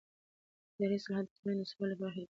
[0.73, 2.29] اداري اصلاح د ټولنې ثبات لپاره حیاتي دی